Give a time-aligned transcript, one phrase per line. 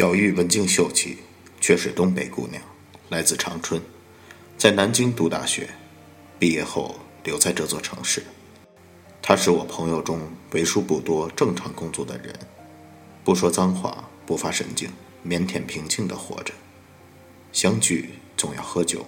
[0.00, 1.18] 小玉文静秀气，
[1.60, 2.62] 却是东北姑娘，
[3.10, 3.78] 来自长春，
[4.56, 5.68] 在南京读大学，
[6.38, 8.22] 毕业后留在这座城市。
[9.20, 10.18] 她是我朋友中
[10.52, 12.34] 为数不多正常工作的人，
[13.22, 14.88] 不说脏话，不发神经，
[15.26, 16.54] 腼腆平静地活着。
[17.52, 18.08] 相聚
[18.38, 19.04] 总要喝酒，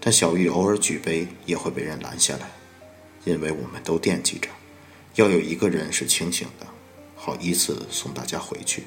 [0.00, 2.50] 但小玉偶尔举杯也会被人拦下来，
[3.26, 4.48] 因为我们都惦记着，
[5.16, 6.66] 要有一个人是清醒的，
[7.14, 8.84] 好依次送大家回去。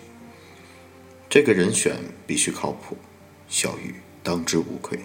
[1.34, 1.98] 这个人选
[2.28, 2.96] 必须靠谱，
[3.48, 5.00] 小玉当之无愧。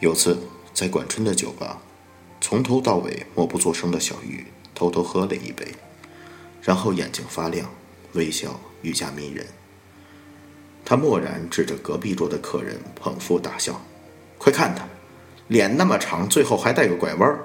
[0.00, 0.38] 有次
[0.74, 1.80] 在管春的酒吧，
[2.42, 5.66] 从头到尾默不作声的小玉偷偷喝了一杯，
[6.60, 7.70] 然后眼睛发亮，
[8.12, 9.46] 微笑愈加迷人。
[10.84, 13.80] 他蓦然指着隔壁桌的客人，捧腹大笑
[14.36, 14.86] ：“快看他，
[15.48, 17.40] 脸那么长，最后还带个拐弯，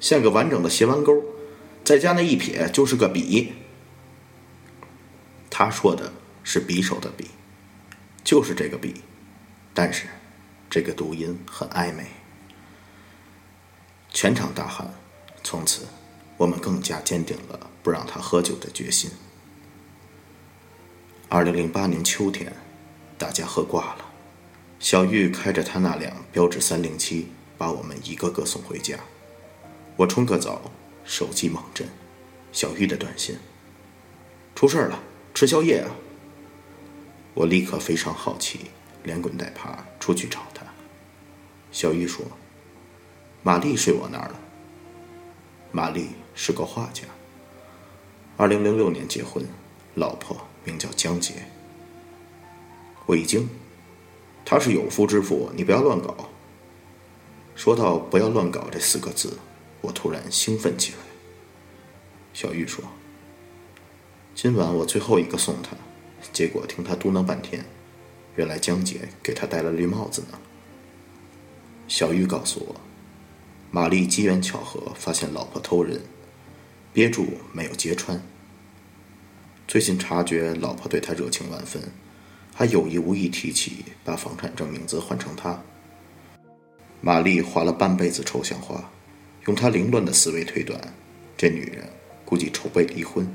[0.00, 1.22] 像个完整的斜弯钩，
[1.84, 3.52] 再加那一撇就是个笔。”
[5.48, 6.12] 他说的
[6.50, 7.26] 是匕首的匕，
[8.24, 9.02] 就是这个笔，
[9.74, 10.06] 但是
[10.70, 12.06] 这个读音很暧昧。
[14.08, 14.94] 全场大喊，
[15.44, 15.86] 从此
[16.38, 19.10] 我们更加坚定了不让他喝酒的决心。
[21.28, 22.50] 二零零八年秋天，
[23.18, 24.06] 大家喝挂了。
[24.80, 27.28] 小玉开着他那辆标致三零七，
[27.58, 28.98] 把我们一个个送回家。
[29.96, 30.72] 我冲个澡，
[31.04, 31.86] 手机猛震，
[32.52, 33.36] 小玉的短信
[34.56, 34.98] ：“出事了，
[35.34, 35.94] 吃宵夜啊！”
[37.38, 38.62] 我立刻非常好奇，
[39.04, 40.66] 连滚带爬出去找他。
[41.70, 42.26] 小玉说
[43.44, 44.40] ：“玛丽睡我那儿了。”
[45.70, 47.04] 玛丽是个画家，
[48.36, 49.46] 二零零六年结婚，
[49.94, 50.36] 老婆。
[50.64, 51.32] 名叫江杰，
[53.06, 53.48] 我已经，
[54.44, 56.28] 他是有夫之妇，你不要乱搞。
[57.54, 59.38] 说到“不要乱搞”这四个字，
[59.80, 60.98] 我突然兴奋起来。
[62.34, 62.84] 小玉说
[64.34, 65.76] ：“今晚我最后一个送他。”
[66.32, 67.64] 结果听他嘟囔半天，
[68.36, 70.38] 原来江姐给他戴了绿帽子呢。
[71.86, 72.80] 小玉告诉我，
[73.70, 76.02] 玛丽机缘巧合发现老婆偷人，
[76.92, 78.22] 憋住没有揭穿。
[79.66, 81.82] 最近察觉老婆对他热情万分，
[82.54, 85.62] 还有意无意提起把房产证名字换成他。
[87.00, 88.90] 玛丽画了半辈子抽象画，
[89.46, 90.80] 用她凌乱的思维推断，
[91.36, 91.88] 这女人
[92.24, 93.26] 估计筹备离婚，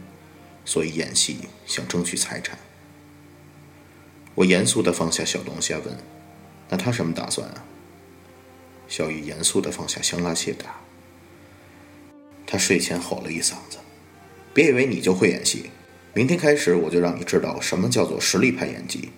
[0.65, 2.57] 所以演戏想争取财产。
[4.35, 5.97] 我严肃地放下小龙虾问
[6.69, 7.63] ：“那他什么打算啊？”
[8.87, 10.81] 小玉严肃地放下香辣蟹答
[12.45, 13.77] ：“他睡前吼了一嗓子，
[14.53, 15.69] 别以为你就会演戏。”
[16.15, 19.09] 明天开始，我就让你知道什么叫做实力派演技。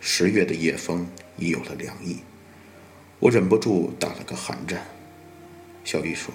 [0.00, 1.06] 十月的夜风
[1.38, 2.18] 已有了凉意，
[3.18, 4.86] 我忍不住打了个寒战。
[5.82, 6.32] 小玉说：“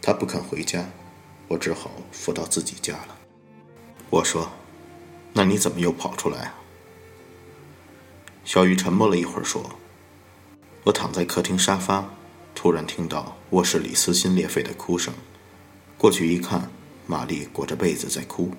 [0.00, 0.88] 他不肯回家，
[1.48, 3.18] 我只好扶到自己家了。”
[4.10, 4.50] 我说
[5.34, 6.54] ：“那你怎么又跑出来啊？”
[8.44, 9.78] 小雨沉默了一会儿，说
[10.84, 12.08] ：“我躺在客厅沙发，
[12.54, 15.12] 突然听到卧室里撕心裂肺的哭声。”
[15.98, 16.70] 过去一看，
[17.06, 18.52] 玛丽裹着被子在哭，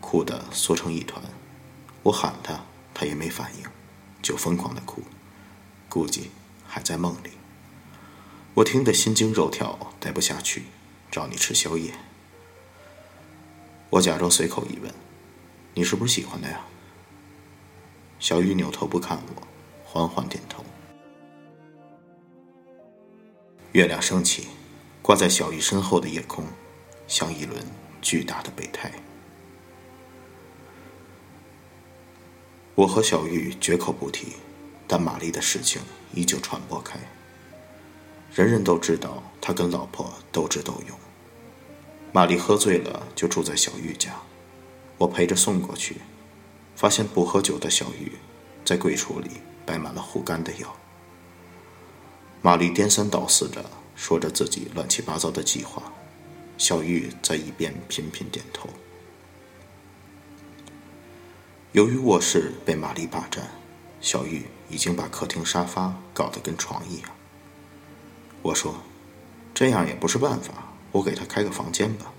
[0.00, 1.22] 哭得缩成一团。
[2.02, 3.64] 我喊她，她也没反应，
[4.20, 5.02] 就疯狂的哭，
[5.88, 6.30] 估计
[6.66, 7.30] 还在梦里。
[8.54, 10.64] 我听得心惊肉跳，待不下去，
[11.10, 11.94] 找你吃宵夜。
[13.92, 14.90] 我假装随口一问
[15.76, 16.64] ：“你是不是喜欢他呀？”
[18.18, 19.42] 小玉扭头不看我，
[19.84, 20.64] 缓缓点头。
[23.72, 24.46] 月亮升起，
[25.02, 26.42] 挂在小玉身后的夜空。
[27.06, 27.62] 像一轮
[28.00, 28.90] 巨大的备胎。
[32.74, 34.28] 我和小玉绝口不提，
[34.88, 35.82] 但玛丽的事情
[36.14, 36.98] 依旧传播开。
[38.32, 40.98] 人人都知道他跟老婆斗智斗勇。
[42.12, 44.12] 玛丽喝醉了，就住在小玉家。
[44.98, 45.96] 我陪着送过去，
[46.76, 48.12] 发现不喝酒的小玉
[48.64, 49.30] 在柜橱里
[49.64, 50.76] 摆满了护肝的药。
[52.42, 53.64] 玛丽颠三倒四的
[53.96, 55.82] 说着自己乱七八糟的计划。
[56.58, 58.68] 小玉在一边频频点头。
[61.72, 63.50] 由于卧室被玛丽霸占，
[64.00, 67.08] 小玉已经把客厅沙发搞得跟床一样。
[68.42, 68.76] 我说
[69.54, 72.11] ：“这样也不是办法，我给她开个房间吧。”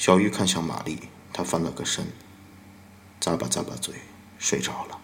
[0.00, 0.98] 小玉看向玛丽，
[1.30, 2.06] 她翻了个身，
[3.20, 3.94] 咂巴咂巴嘴，
[4.38, 4.98] 睡着了。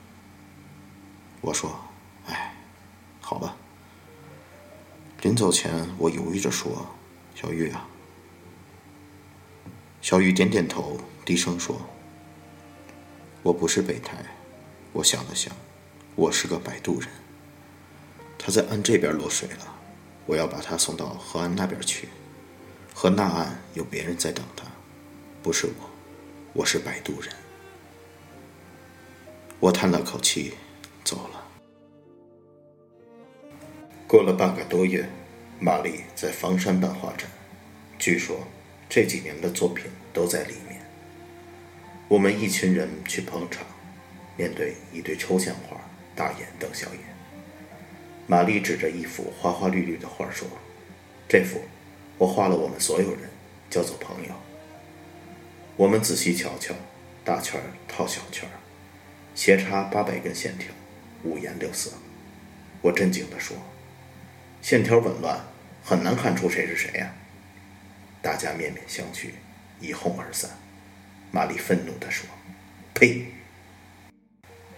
[1.42, 1.78] 我说
[2.26, 2.56] ：“哎，
[3.20, 3.54] 好吧。”
[5.20, 6.86] 临走前，我犹豫着说
[7.36, 7.86] ：“小玉啊。”
[10.00, 11.78] 小玉点点头，低声说
[13.44, 14.16] ：“我不是备胎。”
[14.94, 15.54] 我想了想，
[16.14, 17.10] 我是个摆渡人。
[18.38, 19.74] 他在岸这边落水了，
[20.24, 22.08] 我要把他送到河岸那边去。
[22.94, 24.64] 河那岸有别人在等他，
[25.46, 25.88] 不是我，
[26.54, 27.32] 我是摆渡人。
[29.60, 30.54] 我叹了口气，
[31.04, 31.46] 走了。
[34.08, 35.08] 过了半个多月，
[35.60, 37.30] 玛丽在房山办画展，
[37.96, 38.40] 据说
[38.88, 40.82] 这几年的作品都在里面。
[42.08, 43.64] 我们一群人去捧场，
[44.36, 45.80] 面对一堆抽象画，
[46.16, 47.02] 大眼瞪小眼。
[48.26, 50.48] 玛丽指着一幅花花绿绿的画说
[51.30, 51.60] ：“这幅
[52.18, 53.30] 我画了，我们所有人
[53.70, 54.34] 叫做朋友。”
[55.76, 56.74] 我们仔细瞧瞧，
[57.22, 58.48] 大圈套小圈，
[59.34, 60.72] 斜插八百根线条，
[61.22, 61.92] 五颜六色。
[62.80, 63.54] 我震惊地说
[64.62, 65.38] ：“线条紊乱，
[65.84, 67.14] 很难看出谁是谁呀！”
[68.22, 69.28] 大家面面相觑，
[69.78, 70.50] 一哄而散。
[71.30, 72.26] 玛丽愤怒地说
[72.94, 73.26] ：“呸！”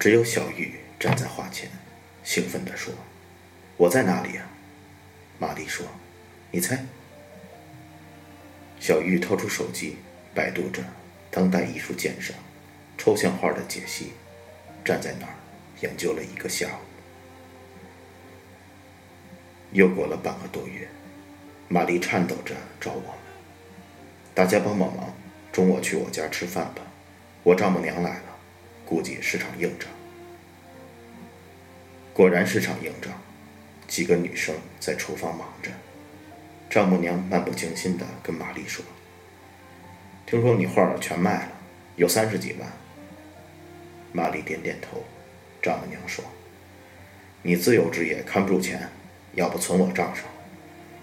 [0.00, 1.70] 只有小玉站在画前，
[2.24, 2.92] 兴奋地说
[3.78, 4.48] ：“我在哪里呀？”
[5.38, 5.86] 玛丽说
[6.50, 6.84] ：“你猜。”
[8.80, 9.96] 小玉掏出手机，
[10.38, 10.84] 百度着
[11.32, 12.36] 当代艺术鉴赏、
[12.96, 14.12] 抽象画的解析，
[14.84, 15.32] 站在那儿
[15.80, 16.80] 研究了一个下午。
[19.72, 20.86] 又过了半个多月，
[21.66, 23.18] 玛丽颤抖着找我们
[24.32, 25.12] ：“大家帮帮忙！”
[25.50, 26.82] 中午去我家吃饭吧，
[27.42, 28.36] 我丈母娘来了，
[28.86, 29.90] 估计是场硬仗。
[32.14, 33.12] 果然是场硬仗，
[33.88, 35.72] 几个女生在厨房忙着。
[36.70, 38.84] 丈母娘漫不经心地跟玛丽说
[40.30, 41.52] ：“听说你画全卖了，
[41.96, 42.70] 有三十几万。”
[44.12, 45.02] 玛丽点点头。
[45.62, 46.22] 丈母娘说
[47.40, 48.90] ：“你自由职业看不住钱，
[49.32, 50.24] 要不存我账上？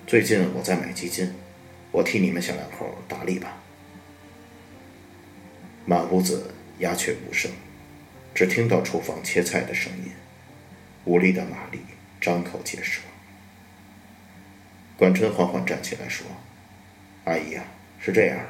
[0.05, 1.33] 最近我在买基金，
[1.91, 3.57] 我替你们小两口打理吧。”
[5.85, 7.51] 满屋子鸦雀无声，
[8.35, 10.11] 只听到厨房切菜的声音。
[11.03, 11.79] 无力的玛丽
[12.21, 13.01] 张口结舌。
[14.95, 16.27] 管春缓缓站起来说
[17.25, 17.63] ：“阿姨呀，
[17.99, 18.49] 是这样的，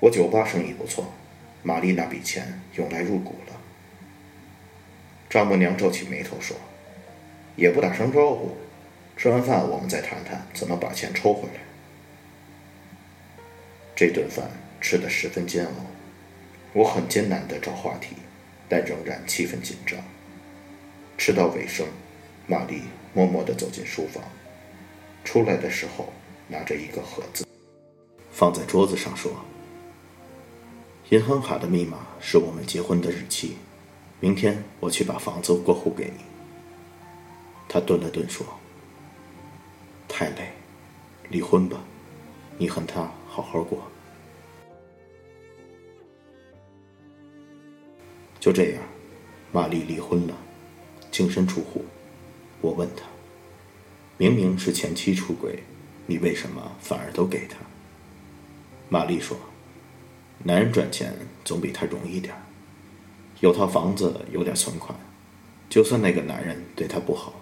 [0.00, 1.12] 我酒吧生意不错，
[1.62, 3.60] 玛丽那笔钱用来入股了。”
[5.30, 6.56] 丈母娘皱起眉头说
[7.56, 8.56] ：“也不打声招呼，
[9.16, 11.60] 吃完饭我们再谈谈怎么把钱抽回来。”
[13.96, 14.48] 这顿饭
[14.80, 15.72] 吃得十分煎熬。
[16.72, 18.14] 我很艰难地找话题，
[18.68, 19.98] 但仍然气氛紧张。
[21.16, 21.86] 吃到尾声，
[22.46, 24.22] 玛丽默默地走进书房，
[25.24, 26.12] 出来的时候
[26.46, 27.46] 拿着一个盒子，
[28.30, 29.32] 放在桌子上说
[31.10, 33.56] ：“银行卡的密码是我们结婚的日期，
[34.20, 36.22] 明天我去把房子过户给你。”
[37.66, 38.46] 他顿了顿说
[40.06, 40.52] ：“太累，
[41.30, 41.82] 离婚吧，
[42.58, 43.82] 你和他好好过。”
[48.38, 48.82] 就这样，
[49.50, 50.36] 玛丽离婚了，
[51.10, 51.86] 净身出户。
[52.60, 53.04] 我问他
[54.18, 55.62] ：“明明是前妻出轨，
[56.06, 57.56] 你为什么反而都给他？”
[58.90, 59.38] 玛丽说
[60.44, 61.14] ：“男人赚钱
[61.44, 62.40] 总比他容易点儿
[63.40, 64.98] 有套房子，有点存款，
[65.68, 67.34] 就算那个男人对他不好，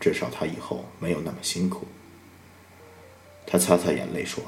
[0.00, 1.86] 至少他以后没有那么辛苦。”
[3.46, 4.42] 他擦擦眼泪说：“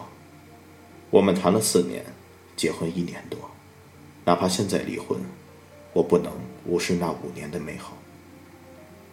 [1.11, 2.05] 我们谈了四年，
[2.57, 3.39] 结婚一年多，
[4.25, 5.19] 哪怕现在离婚。”
[5.93, 6.31] 我不能
[6.67, 7.97] 无视那五年的美好。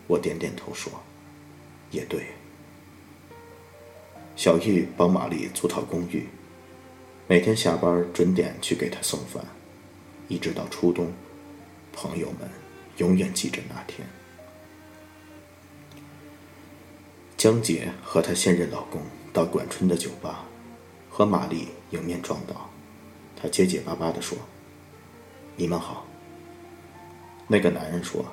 [0.06, 0.92] 我点点头说
[1.92, 2.26] ：“也对。”
[4.36, 6.28] 小玉帮玛丽租套公寓，
[7.26, 9.44] 每天下班准点去给她送饭，
[10.28, 11.12] 一直到初冬。
[11.94, 12.50] 朋友们
[12.98, 14.06] 永远记着那天。
[17.38, 19.02] 江姐和她现任老公
[19.32, 20.44] 到管春的酒吧，
[21.10, 22.70] 和玛丽迎面撞到，
[23.40, 24.38] 她结结巴巴地说
[25.56, 26.06] ：“你们好。”
[27.48, 28.26] 那个男人说：“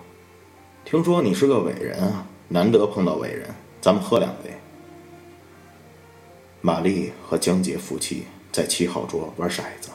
[0.85, 4.51] 听说你是个伟人啊，难得碰到伟人，咱们喝两杯。”
[6.61, 9.91] 玛丽和江杰夫妻在七号桌玩骰子，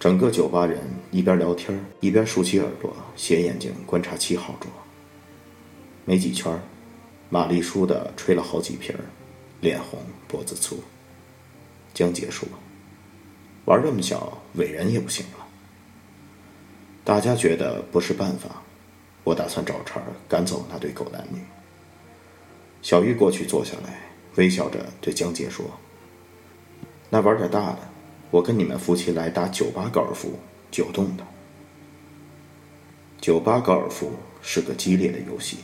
[0.00, 0.80] 整个酒吧人
[1.10, 4.70] 一边聊天一边竖起耳朵、斜眼睛观察七号桌。
[6.04, 6.60] 没几圈，
[7.28, 8.94] 玛丽输的吹了好几瓶，
[9.60, 10.82] 脸红脖子粗。
[11.94, 12.48] 江杰说
[13.66, 15.46] ：“玩这么小，伟人也不行了。”
[17.04, 18.62] 大家觉得不是办法，
[19.24, 21.40] 我打算找茬赶走那对狗男女。
[22.82, 24.00] 小玉过去坐下来，
[24.36, 25.64] 微笑着对江杰说
[27.10, 27.78] ：“那玩点大的，
[28.30, 30.38] 我跟你们夫妻来打酒吧高尔夫，
[30.70, 31.26] 九洞的。
[33.20, 34.12] 酒吧高尔夫
[34.42, 35.58] 是个激烈的游戏。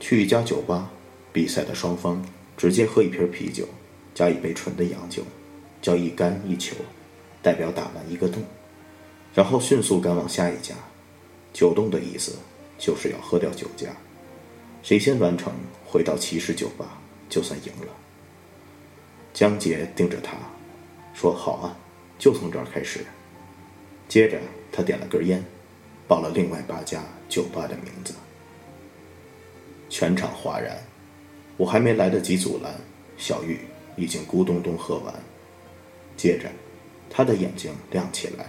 [0.00, 0.90] 去一家酒吧，
[1.32, 2.24] 比赛的双方
[2.56, 3.68] 直接喝一瓶啤酒，
[4.14, 5.22] 加一杯纯的洋酒，
[5.80, 6.74] 叫一杆一球，
[7.40, 8.42] 代表打完一个洞。”
[9.32, 10.74] 然后迅速赶往下一家，
[11.52, 12.36] 九洞的意思
[12.78, 13.86] 就是要喝掉酒家，
[14.82, 15.52] 谁先完成
[15.86, 18.01] 回到骑士酒吧就算赢了。
[19.32, 20.36] 江杰盯着他，
[21.14, 21.76] 说：“好啊，
[22.18, 23.00] 就从这儿开始。
[24.08, 24.38] 接着，
[24.70, 25.42] 他点了根烟，
[26.06, 28.12] 报了另外八家酒吧的名字。
[29.88, 30.76] 全场哗然，
[31.56, 32.74] 我还没来得及阻拦，
[33.16, 33.58] 小玉
[33.96, 35.14] 已经咕咚咚喝完。
[36.16, 36.50] 接着，
[37.08, 38.46] 他的眼睛亮起来，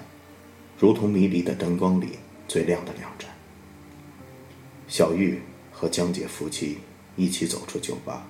[0.78, 3.30] 如同迷离的灯光里最亮的两盏。
[4.90, 6.80] 小玉和江姐夫妻
[7.16, 8.28] 一起走出酒吧，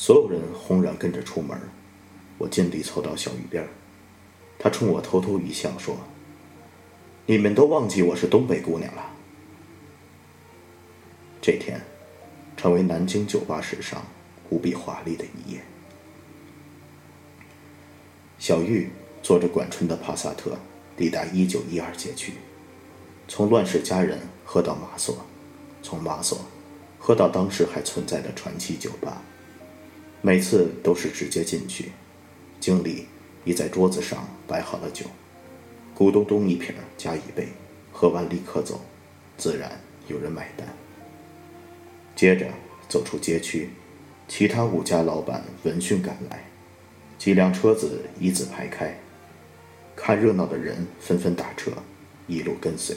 [0.00, 1.60] 所有人轰然跟着出门。
[2.38, 3.68] 我尽力凑到小玉边儿，
[4.58, 5.94] 她冲我偷偷一笑，说
[7.26, 9.10] ：“你们都忘记我是东北姑娘了。”
[11.42, 11.82] 这天，
[12.56, 14.02] 成为南京酒吧史上
[14.48, 15.60] 无比华丽的一页。
[18.38, 18.88] 小玉
[19.22, 20.56] 坐着管春的帕萨特，
[20.96, 22.32] 抵达一九一二街区，
[23.28, 25.14] 从乱世佳人喝到马索，
[25.82, 26.40] 从马索
[26.98, 29.20] 喝到当时还存在的传奇酒吧，
[30.22, 31.92] 每次都是直接进去。
[32.60, 33.06] 经理
[33.44, 35.06] 已在桌子上摆好了酒，
[35.96, 37.48] 咕咚咚一瓶加一杯，
[37.90, 38.80] 喝完立刻走，
[39.38, 40.68] 自然有人买单。
[42.14, 42.46] 接着
[42.86, 43.70] 走出街区，
[44.28, 46.44] 其他五家老板闻讯赶来，
[47.16, 48.94] 几辆车子一字排开，
[49.96, 51.70] 看热闹的人纷纷打车，
[52.26, 52.94] 一路跟随，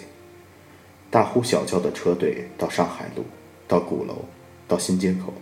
[1.09, 3.23] 大呼小叫的车队到上海路，
[3.65, 4.25] 到鼓楼，
[4.67, 5.33] 到新街口，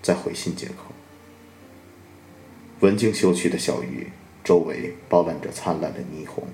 [0.00, 0.95] 再回新街口。
[2.80, 4.06] 文静秀气的小玉，
[4.44, 6.46] 周围包揽着灿烂的霓虹，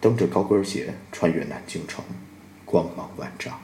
[0.00, 2.04] 蹬着高跟鞋穿越南京城，
[2.64, 3.60] 光芒万丈。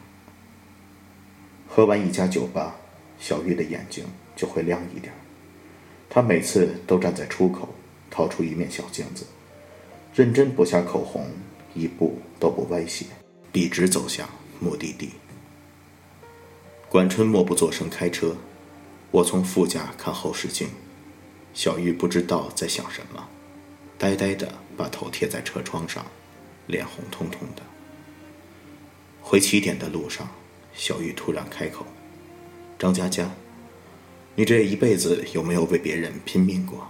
[1.69, 2.75] 喝完一家酒吧，
[3.21, 5.13] 小玉的眼睛就会亮一点。
[6.11, 7.69] 她每次都站在出口，
[8.11, 9.25] 掏出一面小镜子，
[10.13, 11.31] 认真补下口红，
[11.75, 13.07] 一步都不歪斜，
[13.53, 15.11] 笔直走向目的地。
[16.89, 18.35] 管春默不作声开车，
[19.13, 20.69] 我从副驾看后视镜。
[21.57, 23.29] 小玉不知道在想什么，
[23.97, 26.05] 呆呆的把头贴在车窗上，
[26.67, 27.63] 脸红彤彤的。
[29.23, 30.29] 回起点的路上，
[30.75, 31.87] 小玉突然开口
[32.79, 33.31] ：“张佳佳，
[34.35, 36.87] 你这一辈子有没有为别人拼命过？”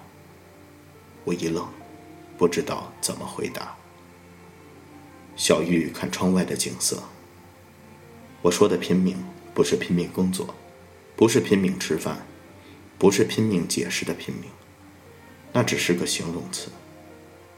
[1.23, 1.65] 我一愣，
[2.37, 3.77] 不知道怎么回答。
[5.37, 7.05] 小玉看窗外的景色。
[8.43, 9.17] 我说的拼命，
[9.55, 10.57] 不是拼命工作，
[11.15, 12.27] 不是拼命吃饭。
[12.99, 14.51] 不是拼命解释的拼命，
[15.57, 16.69] 那只是个形容词。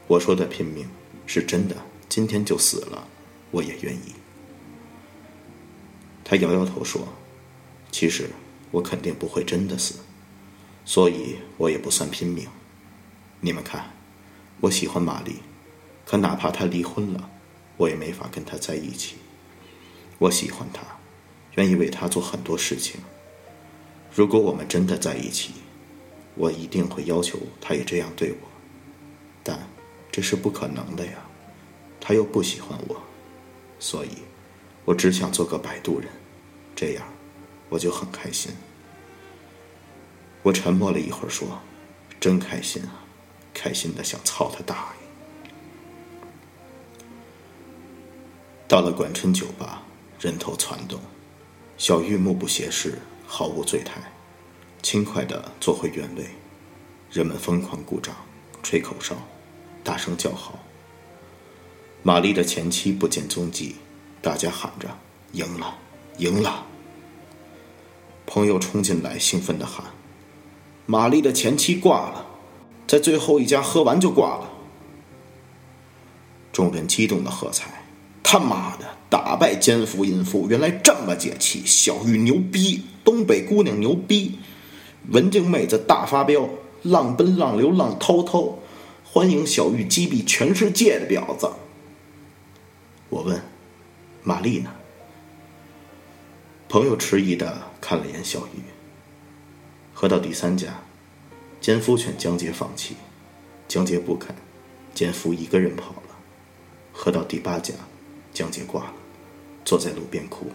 [0.07, 0.87] 我说的拼命
[1.25, 1.75] 是真的，
[2.07, 3.05] 今天就死了，
[3.51, 4.13] 我也愿意。
[6.23, 7.05] 他摇摇头说
[7.91, 8.29] ：“其实
[8.71, 9.95] 我肯定不会真的死，
[10.85, 12.47] 所以我也不算拼命。
[13.41, 13.91] 你们看，
[14.61, 15.35] 我喜欢玛丽，
[16.05, 17.29] 可哪怕她离婚了，
[17.75, 19.17] 我也没法跟她在一起。
[20.19, 20.83] 我喜欢她，
[21.55, 23.01] 愿意为她做很多事情。”
[24.15, 25.51] 如果我们真的在一起，
[26.39, 28.37] 我一定会要求他也这样对我，
[29.43, 29.59] 但
[30.09, 31.11] 这是不可能的呀，
[31.99, 32.95] 他又不喜欢我，
[33.77, 34.19] 所以，
[34.85, 36.07] 我只想做个摆渡人，
[36.73, 37.05] 这样，
[37.67, 38.53] 我就很开心。
[40.41, 41.59] 我沉默了一会儿，说
[42.21, 43.03] ：“真开心啊，
[43.53, 45.09] 开心的想操他大爷。”
[48.65, 49.83] 到了管春酒吧，
[50.21, 51.01] 人头攒动，
[51.77, 52.97] 小玉目不斜视。
[53.31, 54.01] 毫无醉态，
[54.81, 56.25] 轻快地坐回原位。
[57.11, 58.15] 人们疯狂鼓掌、
[58.61, 59.15] 吹口哨、
[59.83, 60.59] 大声叫好。
[62.03, 63.75] 玛丽的前妻不见踪迹，
[64.21, 64.87] 大家喊着
[65.33, 65.75] ：“赢了，
[66.17, 66.65] 赢了！”
[68.25, 69.85] 朋友冲进来，兴奋地喊
[70.85, 72.25] ：“玛丽的前妻挂了，
[72.87, 74.49] 在最后一家喝完就挂了。”
[76.53, 77.85] 众人激动的喝彩
[78.21, 81.63] ：“他妈的，打败奸夫淫妇，原来这么解气！
[81.65, 84.37] 小玉牛逼！”东北姑娘牛逼，
[85.11, 86.47] 文静妹子大发飙，
[86.83, 88.59] 浪奔浪流浪滔滔，
[89.03, 91.49] 欢迎小玉击毙全世界的婊子。
[93.09, 93.41] 我问
[94.21, 94.71] ：“玛丽呢？”
[96.69, 98.61] 朋友迟疑的看了眼小玉。
[99.93, 100.81] 喝到第三家，
[101.59, 102.95] 奸夫劝江杰放弃，
[103.67, 104.35] 江杰不肯，
[104.93, 106.15] 奸夫一个人跑了。
[106.93, 107.73] 喝到第八家，
[108.31, 108.93] 江杰挂了，
[109.65, 110.51] 坐在路边哭。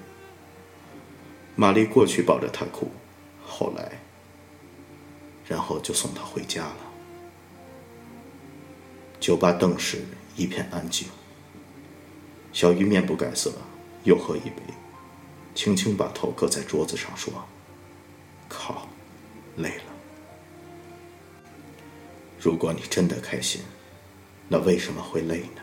[1.56, 2.92] 玛丽过去抱着他哭，
[3.44, 4.00] 后来，
[5.46, 6.76] 然后就送他回家了。
[9.20, 10.02] 酒吧顿时
[10.36, 11.08] 一片安静。
[12.52, 13.52] 小玉面不改色，
[14.04, 14.62] 又喝一杯，
[15.54, 17.32] 轻轻把头搁在桌子上说
[18.48, 18.88] ：“靠，
[19.56, 19.92] 累了。
[22.38, 23.60] 如果你真的开心，
[24.48, 25.62] 那为什么会累呢？”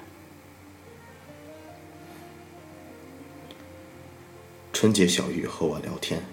[4.73, 6.25] 春节，小玉和我聊天，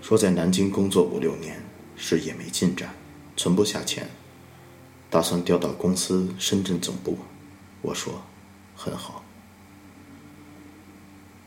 [0.00, 1.60] 说在南京工作五六年，
[2.06, 2.94] 事业没进展，
[3.34, 4.10] 存不下钱，
[5.08, 7.16] 打算调到公司深圳总部。
[7.80, 8.20] 我说
[8.76, 9.24] ：“很好。”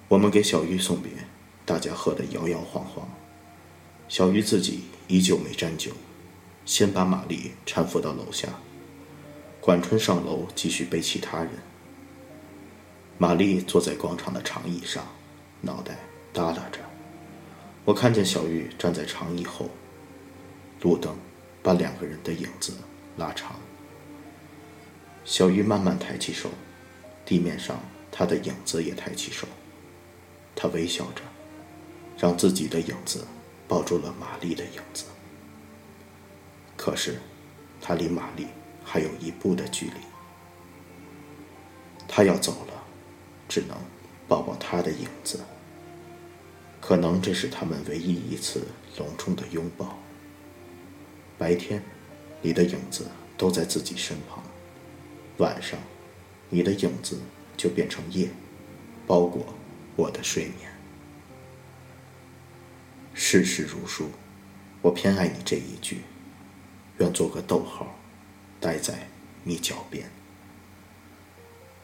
[0.10, 1.12] 我们给小玉送别，
[1.64, 3.08] 大家喝得摇摇晃晃。
[4.10, 5.92] 小玉自己依旧没沾酒，
[6.66, 8.48] 先把玛丽搀扶到楼下。
[9.62, 11.52] 管春上楼继续背其他人。
[13.20, 15.06] 玛丽坐在广场的长椅上，
[15.62, 16.00] 脑袋
[16.34, 16.80] 耷拉着。
[17.86, 19.70] 我看见小玉站在长椅后，
[20.82, 21.16] 路灯
[21.62, 22.74] 把两个人的影子
[23.18, 23.56] 拉长。
[25.26, 26.50] 小玉慢慢抬起手，
[27.26, 27.80] 地面上
[28.12, 29.48] 她的影子也抬起手。
[30.56, 31.22] 她微笑着，
[32.18, 33.26] 让自己的影子
[33.68, 35.06] 抱住了玛丽的影子。
[36.76, 37.20] 可是，
[37.82, 38.48] 她离玛丽。
[38.90, 39.96] 还有一步的距离，
[42.08, 42.84] 他要走了，
[43.50, 43.76] 只能
[44.30, 45.42] 抱抱他的影子。
[46.80, 48.66] 可能这是他们唯一一次
[48.98, 50.00] 隆重的拥抱。
[51.38, 51.84] 白天，
[52.42, 53.06] 你的影子
[53.38, 54.42] 都在自己身旁；
[55.38, 55.80] 晚上，
[56.50, 57.20] 你的影子
[57.56, 58.30] 就变成夜，
[59.06, 59.46] 包裹
[59.96, 60.72] 我的睡眠。
[63.14, 64.10] 世事如书，
[64.82, 66.02] 我偏爱你这一句，
[67.00, 67.94] 愿做个逗号。
[68.60, 69.08] 待在
[69.44, 70.10] 你脚边，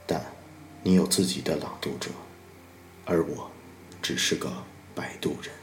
[0.08, 0.20] 但
[0.82, 2.10] 你有自己的朗读者，
[3.06, 3.52] 而我
[4.02, 4.52] 只是个
[4.96, 5.54] 摆渡人。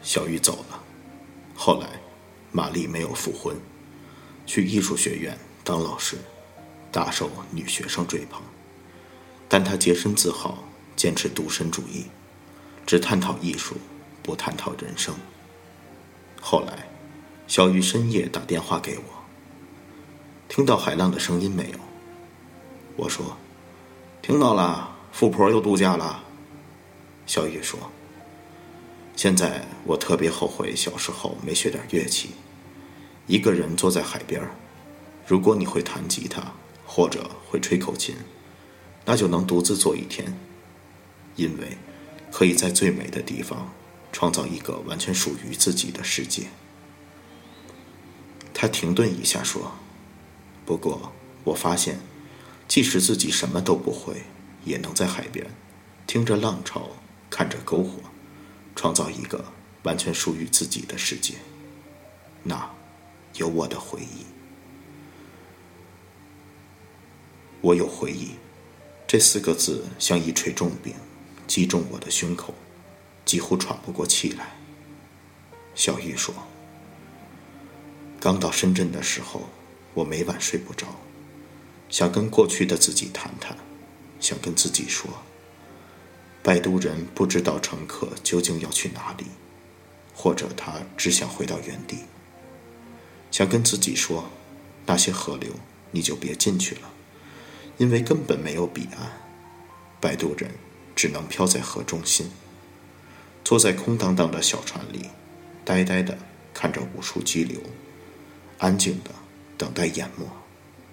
[0.00, 0.82] 小玉走了，
[1.62, 2.00] 后来
[2.52, 3.54] 玛丽没有复婚，
[4.46, 6.16] 去艺术学院当老师，
[6.90, 8.40] 大受女学生追捧。
[9.46, 10.64] 但她洁身自好，
[10.96, 12.06] 坚持独身主义，
[12.86, 13.76] 只探讨艺术，
[14.22, 15.14] 不探讨人生。
[16.40, 16.86] 后来。
[17.46, 19.04] 小雨深夜打电话给我，
[20.48, 21.78] 听到海浪的声音没有？
[22.94, 23.36] 我说
[24.22, 26.22] ：“听到了，富婆又度假了。”
[27.26, 27.90] 小雨说
[29.20, 32.30] ：“现在我特别后悔小时候没学点乐器。
[33.26, 34.40] 一个人坐在海边，
[35.26, 36.54] 如果你会弹吉他
[36.86, 38.16] 或者会吹口琴，
[39.04, 40.34] 那就能独自坐一天，
[41.36, 41.76] 因为
[42.32, 43.70] 可以在最美的地方
[44.10, 46.44] 创造一个完全属于自己的世界。”
[48.54, 49.72] 他停顿一下说
[50.64, 51.12] ：“不过，
[51.44, 52.00] 我发现，
[52.66, 54.22] 即使自己什么都不会，
[54.64, 55.46] 也能在海边，
[56.06, 56.88] 听着浪潮，
[57.28, 57.98] 看着篝火，
[58.80, 59.44] 创造一个
[59.82, 61.34] 完全属于自己的世界。
[62.42, 62.66] 那，
[63.34, 64.24] 有我的回忆。
[67.60, 68.30] 我有回忆，
[69.06, 70.94] 这四个字像一锤重饼，
[71.46, 72.54] 击中我的胸口，
[73.26, 74.56] 几乎喘不过气来。”
[75.76, 76.34] 小玉说。
[78.18, 79.42] 刚到深圳的时候，
[79.92, 80.86] 我每晚睡不着，
[81.90, 83.54] 想跟过去的自己谈谈，
[84.20, 85.10] 想跟自己说，
[86.42, 89.26] 摆渡人不知道乘客究竟要去哪里，
[90.14, 91.98] 或者他只想回到原地。
[93.30, 94.30] 想跟自己说，
[94.86, 95.52] 那些河流
[95.90, 96.90] 你就别进去了，
[97.76, 99.12] 因为根本没有彼岸，
[100.00, 100.50] 摆渡人
[100.96, 102.30] 只能漂在河中心，
[103.44, 105.10] 坐在空荡荡的小船里，
[105.64, 106.16] 呆呆的
[106.54, 107.60] 看着无数激流。
[108.58, 109.10] 安静的
[109.56, 110.26] 等待淹没，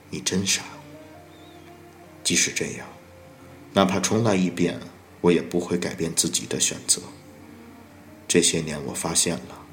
[0.10, 0.62] 你真傻。
[2.24, 2.88] 即使这样，
[3.74, 4.80] 哪怕重来一遍，
[5.22, 7.02] 我也不会改变自己的选择。
[8.28, 9.66] 这些年，我发现了，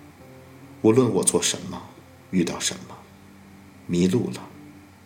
[0.82, 1.90] 无论我做什么，
[2.30, 2.96] 遇到什么，
[3.86, 4.48] 迷路了，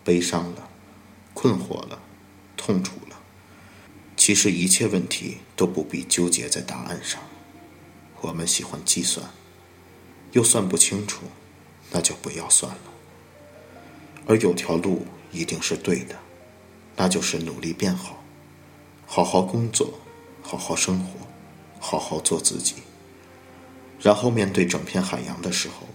[0.04, 0.68] 悲伤了，
[1.34, 2.00] 困惑了，
[2.56, 3.18] 痛楚了，
[4.16, 7.20] 其实一切问题都不必纠结在答案上。
[8.20, 9.30] 我们喜欢计算，
[10.32, 11.22] 又算不清楚。
[11.90, 12.80] 那就不要算了。
[14.26, 16.14] 而有条路一定是对的，
[16.96, 18.22] 那就是努力变好，
[19.06, 19.98] 好好工作，
[20.50, 21.10] 好好生活，
[21.78, 22.76] 好好做自己。
[24.00, 25.86] 然后面对整片海洋的时候，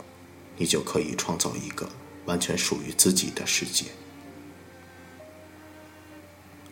[0.57, 1.89] 你就可以创造一个
[2.25, 3.85] 完全属于自己的世界。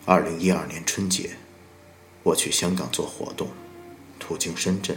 [0.04, 1.36] 二零一二年春节，
[2.22, 3.48] 我去香港做活动，
[4.20, 4.96] 途经深圳，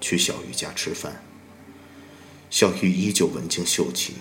[0.00, 1.22] 去小玉家吃饭。
[2.48, 4.14] 小玉依旧文静秀气，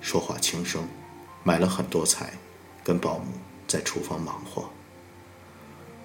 [0.00, 0.88] 说话轻声，
[1.44, 2.32] 买了很多菜，
[2.82, 3.26] 跟保姆
[3.68, 4.70] 在厨房忙活。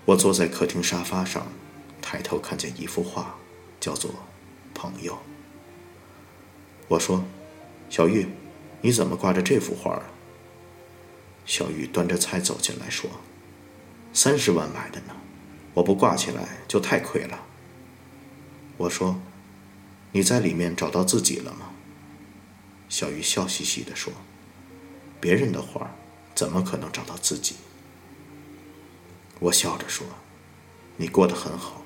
[0.08, 1.48] 我坐在客厅沙发上，
[2.02, 3.36] 抬头看见一幅画，
[3.78, 4.10] 叫做
[4.74, 5.12] 《朋友》。
[6.88, 7.26] 我说
[7.92, 8.26] ：“小玉，
[8.80, 10.04] 你怎么挂着这幅画啊？”
[11.46, 13.10] 小玉端着菜走进来，说
[14.14, 15.16] ：“三十万买的呢，
[15.74, 17.44] 我不挂起来就太亏了。”
[18.78, 19.20] 我说
[20.14, 21.72] ：“你在里面找到自己了吗？”
[22.88, 24.14] 小玉笑嘻嘻地说
[25.20, 25.94] ：“别人的画，
[26.34, 27.58] 怎么可能找到自己？”
[29.40, 30.06] 我笑着说
[30.98, 31.82] ：“你过得很好。”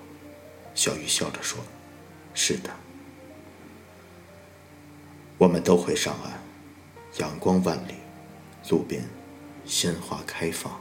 [0.74, 1.60] 小鱼笑着说
[2.34, 2.70] ：“是的，
[5.38, 6.42] 我们都会上岸，
[7.20, 7.96] 阳光万里，
[8.70, 9.08] 路边
[9.66, 10.81] 鲜花开放。